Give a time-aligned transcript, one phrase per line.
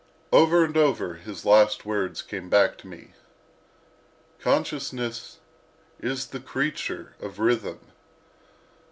[0.31, 3.13] Over and over, his last words came back to me:
[4.39, 5.37] "Consciousness
[5.99, 7.79] is the creature of Rhythm."